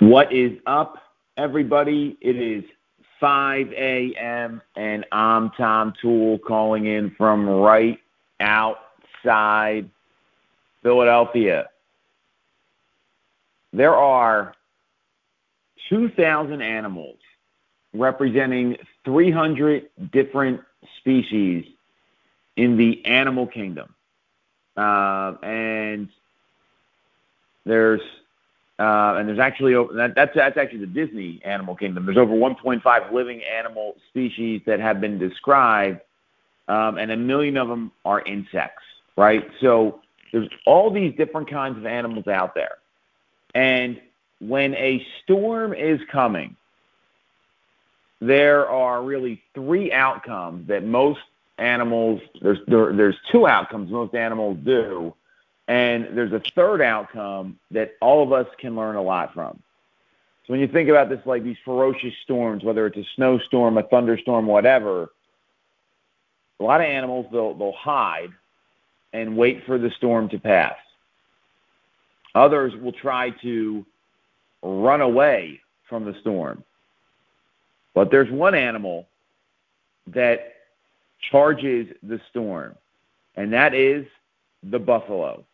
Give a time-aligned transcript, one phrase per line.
[0.00, 0.96] What is up,
[1.36, 2.16] everybody?
[2.20, 2.64] It is
[3.20, 4.60] 5 a.m.
[4.74, 8.00] and I'm Tom Toole calling in from right
[8.40, 9.88] outside
[10.82, 11.68] Philadelphia.
[13.72, 14.54] There are
[15.88, 17.18] 2,000 animals
[17.94, 20.62] representing 300 different
[20.98, 21.64] species
[22.56, 23.94] in the animal kingdom.
[24.76, 26.08] Uh, and
[27.64, 28.00] there's
[28.78, 32.06] uh, and there's actually that, that's that's actually the Disney animal kingdom.
[32.06, 36.00] There's over 1.5 living animal species that have been described,
[36.68, 38.82] um, and a million of them are insects.
[39.16, 39.46] Right.
[39.60, 40.00] So
[40.32, 42.78] there's all these different kinds of animals out there,
[43.54, 44.00] and
[44.40, 46.56] when a storm is coming,
[48.20, 51.20] there are really three outcomes that most
[51.58, 55.14] animals there's there, there's two outcomes most animals do
[55.72, 59.58] and there's a third outcome that all of us can learn a lot from.
[60.44, 63.82] So when you think about this like these ferocious storms whether it's a snowstorm a
[63.82, 65.08] thunderstorm whatever
[66.60, 68.32] a lot of animals they'll they'll hide
[69.14, 70.76] and wait for the storm to pass.
[72.34, 73.86] Others will try to
[74.62, 76.64] run away from the storm.
[77.94, 79.06] But there's one animal
[80.08, 80.54] that
[81.30, 82.74] charges the storm,
[83.36, 84.06] and that is
[84.62, 85.44] the buffalo.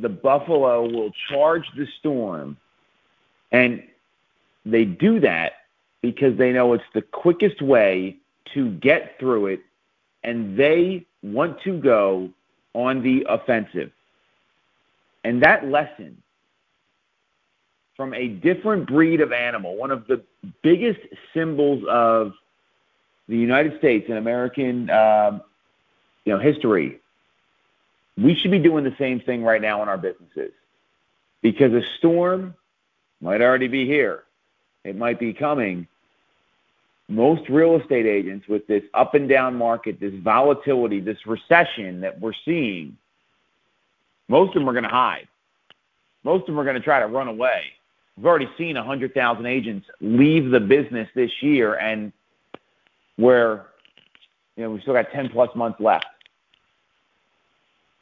[0.00, 2.56] The buffalo will charge the storm,
[3.52, 3.82] and
[4.64, 5.52] they do that
[6.02, 8.16] because they know it's the quickest way
[8.54, 9.60] to get through it,
[10.24, 12.30] and they want to go
[12.74, 13.90] on the offensive.
[15.24, 16.22] And that lesson
[17.96, 20.22] from a different breed of animal, one of the
[20.62, 21.00] biggest
[21.34, 22.32] symbols of
[23.28, 25.42] the United States and American, um,
[26.24, 26.98] you know, history,
[28.16, 30.52] we should be doing the same thing right now in our businesses,
[31.42, 32.54] because a storm
[33.20, 34.24] might already be here.
[34.84, 35.86] It might be coming.
[37.08, 42.20] Most real estate agents, with this up and down market, this volatility, this recession that
[42.20, 42.96] we're seeing,
[44.28, 45.26] most of them are going to hide.
[46.22, 47.64] Most of them are going to try to run away.
[48.16, 52.12] We've already seen 100,000 agents leave the business this year, and
[53.16, 53.66] where
[54.56, 56.06] you know we've still got 10 plus months left.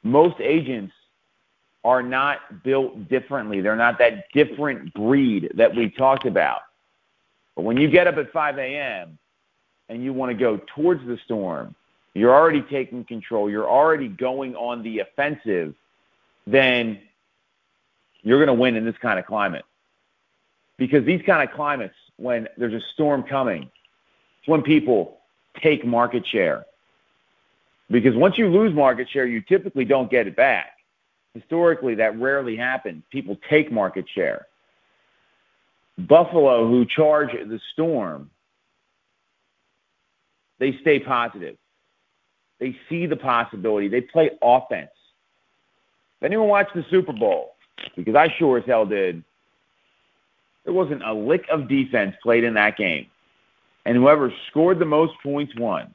[0.08, 0.92] Most agents
[1.84, 3.60] are not built differently.
[3.60, 6.62] They're not that different breed that we talked about.
[7.54, 9.19] But when you get up at 5 a.m.
[9.88, 11.74] and you want to go towards the storm,
[12.14, 15.74] you're already taking control, you're already going on the offensive,
[16.46, 16.98] then
[18.22, 19.64] you're going to win in this kind of climate.
[20.78, 23.70] Because these kind of climates, when there's a storm coming,
[24.40, 25.19] it's when people
[25.60, 26.64] take market share.
[27.91, 30.72] Because once you lose market share, you typically don't get it back.
[31.34, 33.03] Historically, that rarely happens.
[33.10, 34.47] People take market share.
[35.99, 38.31] Buffalo, who charge the storm,
[40.59, 41.56] they stay positive.
[42.60, 43.88] They see the possibility.
[43.88, 44.91] They play offense.
[46.20, 47.55] If anyone watched the Super Bowl,
[47.97, 49.22] because I sure as hell did,
[50.65, 53.06] there wasn't a lick of defense played in that game
[53.88, 55.94] and whoever scored the most points won.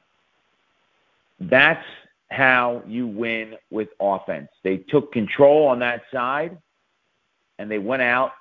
[1.40, 1.84] That's
[2.30, 4.48] how you win with offense.
[4.62, 6.58] They took control on that side,
[7.58, 8.32] and they went out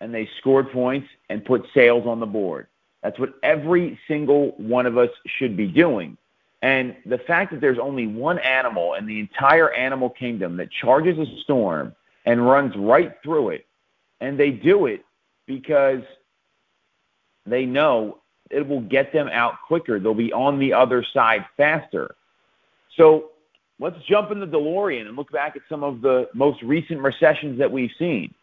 [0.00, 2.66] and they scored points and put sales on the board.
[3.02, 6.16] That's what every single one of us should be doing.
[6.60, 11.18] And the fact that there's only one animal in the entire animal kingdom that charges
[11.18, 11.94] a storm
[12.24, 13.66] and runs right through it,
[14.20, 15.04] and they do it
[15.46, 16.02] because
[17.46, 18.18] they know
[18.50, 19.98] it will get them out quicker.
[19.98, 22.14] They'll be on the other side faster.
[22.96, 23.30] So
[23.78, 27.58] let's jump in the DeLorean and look back at some of the most recent recessions
[27.58, 28.34] that we've seen.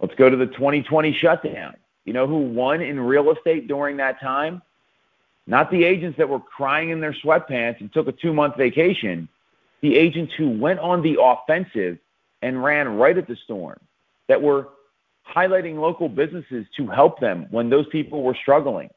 [0.00, 1.74] Let's go to the 2020 shutdown.
[2.04, 4.62] You know who won in real estate during that time?
[5.46, 9.28] Not the agents that were crying in their sweatpants and took a two month vacation.
[9.80, 11.98] The agents who went on the offensive
[12.42, 13.78] and ran right at the storm,
[14.28, 14.68] that were
[15.34, 18.90] highlighting local businesses to help them when those people were struggling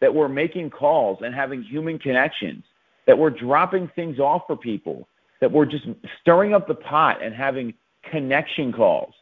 [0.00, 2.62] that we're making calls and having human connections,
[3.08, 5.08] that we're dropping things off for people,
[5.40, 5.86] that we're just
[6.20, 7.72] stirring up the pot and having
[8.02, 9.14] connection calls.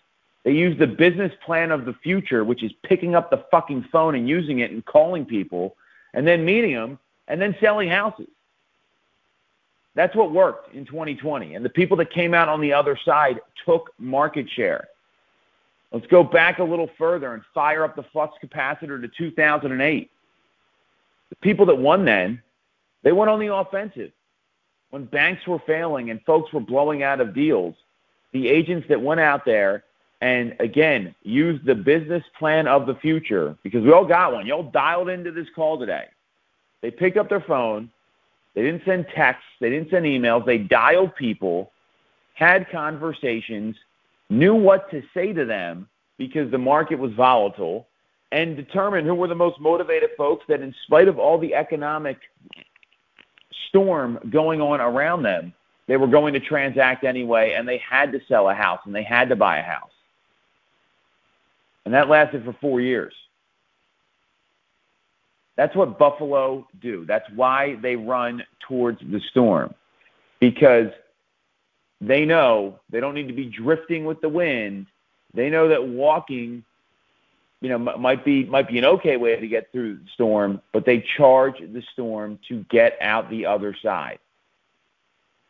[0.42, 4.16] They use the business plan of the future, which is picking up the fucking phone
[4.16, 5.76] and using it and calling people
[6.14, 6.98] and then meeting them
[7.28, 8.26] and then selling houses.
[9.94, 11.54] That's what worked in 2020.
[11.54, 14.88] And the people that came out on the other side took market share.
[15.92, 20.10] Let's go back a little further and fire up the flux capacitor to 2008
[21.30, 22.42] the people that won then,
[23.06, 24.10] they went on the offensive.
[24.90, 27.76] When banks were failing and folks were blowing out of deals,
[28.32, 29.84] the agents that went out there
[30.20, 34.44] and again, used the business plan of the future because we all got one.
[34.44, 36.06] Y'all dialed into this call today.
[36.80, 37.92] They picked up their phone.
[38.56, 39.46] They didn't send texts.
[39.60, 40.44] They didn't send emails.
[40.44, 41.70] They dialed people,
[42.34, 43.76] had conversations,
[44.30, 45.88] knew what to say to them
[46.18, 47.86] because the market was volatile,
[48.32, 52.18] and determined who were the most motivated folks that, in spite of all the economic
[53.76, 55.52] storm going on around them,
[55.86, 59.02] they were going to transact anyway, and they had to sell a house and they
[59.02, 59.90] had to buy a house.
[61.84, 63.14] And that lasted for four years.
[65.56, 67.04] That's what Buffalo do.
[67.06, 69.74] That's why they run towards the storm
[70.40, 70.88] because
[72.00, 74.86] they know they don't need to be drifting with the wind.
[75.34, 76.64] They know that walking,
[77.66, 80.86] you know, might be might be an okay way to get through the storm, but
[80.86, 84.20] they charge the storm to get out the other side.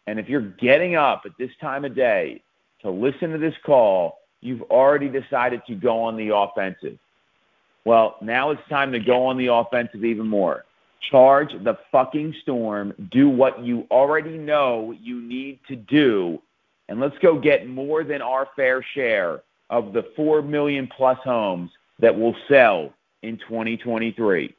[0.07, 2.41] And if you're getting up at this time of day
[2.81, 6.99] to listen to this call, you've already decided to go on the offensive.
[7.85, 10.65] Well, now it's time to go on the offensive even more.
[11.11, 12.95] Charge the fucking storm.
[13.11, 16.41] Do what you already know you need to do.
[16.89, 21.71] And let's go get more than our fair share of the 4 million plus homes
[21.99, 24.55] that will sell in 2023.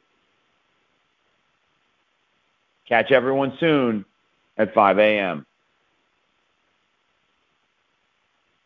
[2.88, 4.04] Catch everyone soon
[4.56, 5.46] at 5 a.m.